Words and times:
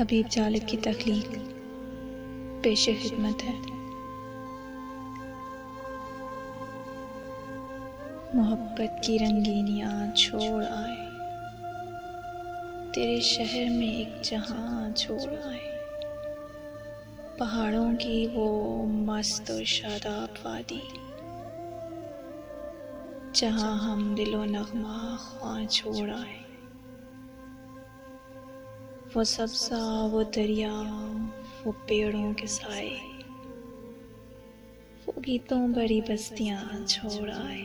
حبیب 0.00 0.26
جالب 0.30 0.68
کی 0.68 0.76
تخلیق 0.76 1.38
پیش 2.62 2.90
خدمت 3.02 3.44
ہے۔ 3.44 3.54
محبت 8.34 9.02
کی 9.02 9.18
رنگینیاں 9.18 10.16
چھوڑ 10.16 10.64
آئے۔ 10.64 10.96
تیرے 12.92 13.20
شہر 13.20 13.64
میں 13.70 13.86
ایک 13.86 14.08
جہاں 14.22 14.96
چھوڑ 14.96 15.34
آئے۔ 15.44 15.78
پہاڑوں 17.38 17.92
کی 18.00 18.26
وہ 18.34 18.86
مست 18.86 19.50
و 19.50 19.64
شاداب 19.64 20.46
وادی۔ 20.46 20.80
جہاں 23.32 23.76
ہم 23.78 24.14
دل 24.18 24.34
و 24.34 24.44
نغمہ 24.44 25.16
خواہ 25.18 25.66
چھوڑ 25.66 26.10
آئے۔ 26.10 26.47
وہ 29.14 29.24
سبزہ 29.24 30.08
وہ 30.12 30.22
دریا، 30.36 30.82
وہ 31.64 31.72
پیڑوں 31.86 32.32
کے 32.32 32.46
سائے، 32.46 32.96
وہ 35.06 35.12
گیتوں 35.26 35.68
بڑی 35.68 36.00
بستیاں 36.00 36.86
چھوڑ 36.86 37.30
آئے۔ 37.30 37.64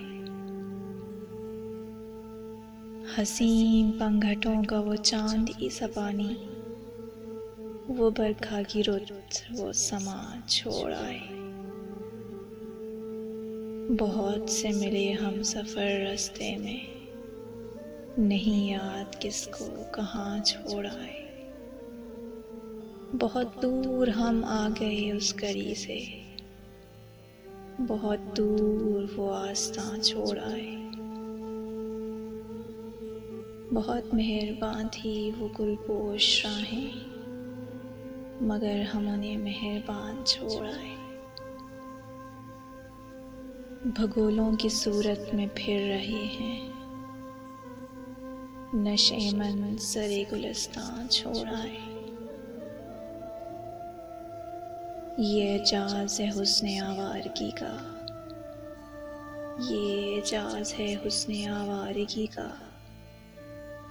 حسین 3.17 3.91
پنگھٹوں 3.91 4.63
کا 4.63 4.79
وہ 4.79 4.95
چاند 4.95 5.49
ہی 5.61 5.69
سپانی 5.69 6.33
وہ 7.87 8.09
برکھا 8.17 8.61
کی 8.67 8.83
رت، 8.83 9.51
وہ 9.57 9.71
سما 9.73 10.39
چھوڑ 10.47 10.93
آئے۔ 10.93 11.19
بہت 13.99 14.49
سے 14.49 14.69
ملے 14.69 15.13
ہم 15.13 15.43
سفر 15.43 15.99
رستے 16.13 16.57
میں، 16.57 16.79
نہیں 18.17 18.71
یاد 18.71 19.15
کس 19.19 19.49
کو 19.59 19.83
کہاں 19.95 20.43
چھوڑ 20.43 20.87
آئے۔ 20.87 21.22
بہت 23.19 23.61
دور 23.61 24.07
ہم 24.07 24.45
آ 24.45 24.69
گئے 24.79 25.11
اس 25.11 25.41
گری 25.41 25.75
سے۔ 25.75 25.99
بہت 27.87 28.37
دور 28.37 29.03
وہ 29.15 29.35
آستاں 29.35 30.03
چھوڑ 30.03 30.39
آئے۔ 30.39 30.77
بہت 33.73 34.13
مہربان 34.13 34.87
تھی 34.91 35.31
وہ 35.39 35.47
گل 35.59 35.75
پوش 35.87 36.45
راہیں، 36.45 36.91
مگر 38.43 38.81
ہم 38.93 39.07
انہیں 39.07 39.37
مہربان 39.37 40.25
چھوڑ 40.25 40.65
آئے۔ 40.65 40.95
بھگولوں 43.85 44.51
کی 44.55 44.69
صورت 44.69 45.33
میں 45.33 45.47
پھر 45.55 45.79
رہے 45.79 46.25
ہیں۔ 46.39 46.69
نشے 48.73 49.29
من 49.31 49.77
سرے 49.77 50.23
گلستان 50.31 51.09
چھوڑ 51.09 51.47
آئے۔ 51.47 51.92
یہ 55.17 55.53
اعجاز 55.53 56.19
ہے 56.19 56.29
حسن 56.41 56.67
آوارگی 56.83 57.51
کا۔ 57.51 57.77
یہ 59.69 60.15
اعجاز 60.15 60.73
ہے 60.79 60.95
حسن 61.07 61.49
آوارگی 61.49 62.25
کا۔ 62.25 62.49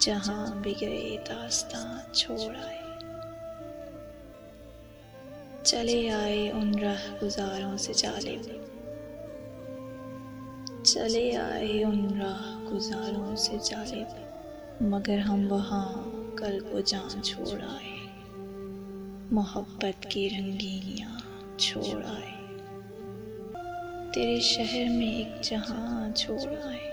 جہاں 0.00 0.55
بھی 0.55 0.75
گئے 0.81 1.17
داستان 1.28 2.15
چھوڑ 2.15 2.56
آئے۔ 2.56 2.78
چلے 5.65 6.11
آئے 6.11 6.50
ان 6.50 6.75
رہ 6.75 7.17
گزاروں 7.23 7.77
سے 7.77 7.93
جالب 7.93 8.43
چلے 10.84 11.37
آئے 11.37 11.84
ان 11.84 12.20
راہ 12.20 12.73
گزاروں 12.73 13.37
سے 13.37 13.56
جالب 13.65 14.09
مگر 14.81 15.19
ہم 15.19 15.53
وہاں 15.53 15.93
کل 16.37 16.61
کو 16.61 16.81
جان 16.81 17.23
چھوڑ 17.23 17.62
آئے۔ 17.62 18.02
محبت 19.33 20.06
کی 20.11 20.30
رنگینیاں 20.30 21.19
چھوڑ 21.58 22.05
آئے۔ 22.05 22.56
تیرے 24.12 24.41
شہر 24.41 24.84
میں 24.91 25.06
ایک 25.06 25.28
جہاں 25.43 26.16
چھوڑ 26.16 26.54
آئے۔ 26.65 26.93